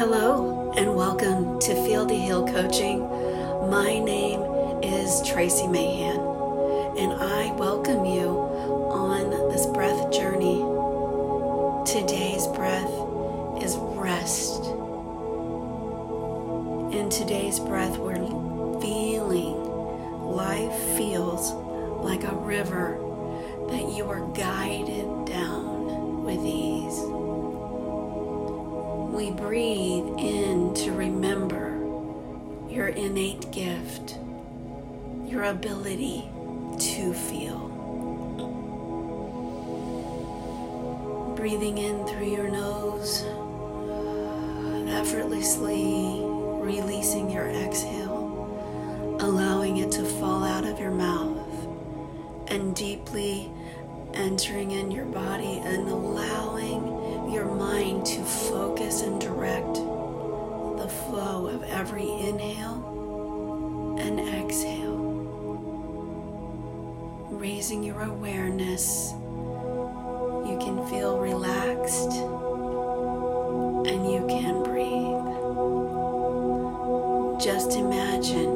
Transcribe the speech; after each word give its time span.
Hello, 0.00 0.72
and 0.78 0.96
welcome 0.96 1.58
to 1.58 1.74
Feel 1.84 2.06
to 2.06 2.14
Heal 2.14 2.46
Coaching. 2.48 3.00
My 3.68 3.98
name 3.98 4.40
is 4.82 5.20
Tracy 5.28 5.66
Mahan, 5.66 6.16
and 6.96 7.12
I 7.20 7.52
welcome 7.58 8.06
you 8.06 8.30
on 8.88 9.28
this 9.52 9.66
breath 9.66 10.10
journey. 10.10 10.56
Today's 11.84 12.46
breath 12.46 12.90
is 13.62 13.76
rest. 13.76 14.64
In 16.96 17.10
today's 17.10 17.60
breath, 17.60 17.98
we're 17.98 18.16
feeling 18.80 19.62
life 20.34 20.96
feels 20.96 21.52
like 22.02 22.24
a 22.24 22.34
river 22.36 22.96
that 23.68 23.92
you 23.92 24.08
are 24.08 24.26
guided 24.32 25.26
down 25.26 26.24
with 26.24 26.40
ease. 26.42 27.29
We 29.20 29.30
breathe 29.30 30.06
in 30.16 30.72
to 30.76 30.92
remember 30.92 31.76
your 32.70 32.88
innate 32.88 33.50
gift, 33.52 34.16
your 35.26 35.44
ability 35.44 36.24
to 36.78 37.12
feel. 37.12 37.68
Breathing 41.36 41.76
in 41.76 42.06
through 42.06 42.30
your 42.30 42.48
nose, 42.48 43.24
effortlessly 44.88 46.22
releasing 46.24 47.30
your 47.30 47.50
exhale, 47.50 49.18
allowing 49.20 49.76
it 49.76 49.92
to 49.92 50.04
fall 50.06 50.44
out 50.44 50.64
of 50.64 50.80
your 50.80 50.92
mouth, 50.92 51.68
and 52.48 52.74
deeply 52.74 53.52
entering 54.14 54.70
in 54.70 54.90
your 54.90 55.04
body 55.04 55.60
and 55.62 55.90
allowing 55.90 56.99
your 57.30 57.44
mind 57.44 58.04
to 58.04 58.22
focus 58.24 59.02
and 59.02 59.20
direct 59.20 59.74
the 59.74 60.88
flow 60.88 61.46
of 61.46 61.62
every 61.64 62.10
inhale 62.10 63.96
and 64.00 64.18
exhale. 64.20 64.98
Raising 67.30 67.84
your 67.84 68.00
awareness, 68.02 69.12
you 69.12 70.58
can 70.60 70.84
feel 70.88 71.18
relaxed 71.18 72.12
and 73.86 74.10
you 74.10 74.26
can 74.28 74.62
breathe. 74.64 75.00
Just 77.40 77.76
imagine 77.76 78.49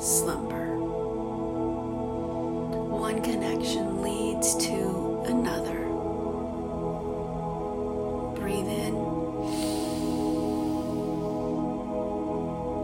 slumber. 0.00 0.76
One 2.88 3.20
connection 3.20 4.02
leads 4.02 4.54
to 4.66 5.22
another. 5.26 5.74
Breathe 8.38 8.68
in 8.68 8.94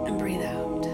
and 0.06 0.18
breathe 0.18 0.42
out. 0.42 0.86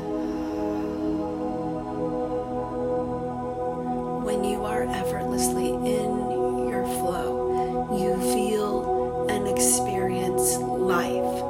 When 4.24 4.44
you 4.44 4.64
are 4.64 4.82
effortlessly 4.82 5.70
in 5.70 6.68
your 6.68 6.84
flow, 6.84 7.96
you 7.98 8.16
feel 8.34 9.26
and 9.30 9.48
experience 9.48 10.58
life 10.58 11.49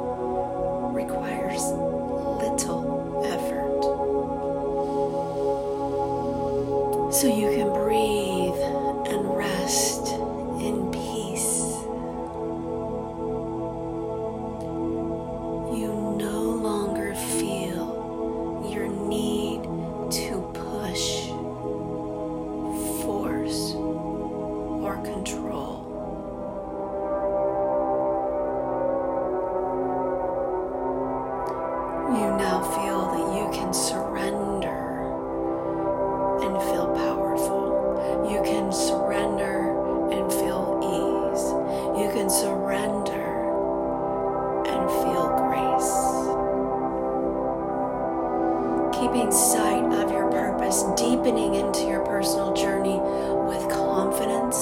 Sight 49.29 49.85
of 49.93 50.11
your 50.11 50.29
purpose, 50.29 50.83
deepening 50.97 51.55
into 51.55 51.85
your 51.85 52.03
personal 52.05 52.53
journey 52.53 52.99
with 52.99 53.69
confidence, 53.69 54.57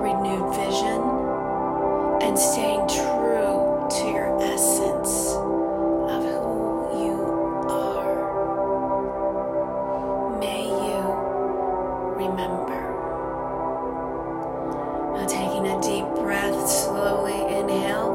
renewed 0.00 0.54
vision, 0.54 1.00
and 2.22 2.38
staying 2.38 2.86
true 2.86 3.88
to 3.90 4.04
your 4.06 4.38
essence 4.40 5.32
of 6.12 6.22
who 6.22 7.04
you 7.04 7.18
are. 7.68 8.14
May 10.38 10.66
you 10.68 11.02
remember. 12.14 12.80
Now, 15.16 15.26
taking 15.26 15.66
a 15.66 15.80
deep 15.82 16.06
breath, 16.22 16.68
slowly 16.68 17.40
inhale 17.56 18.13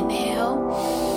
Inhale. 0.00 1.09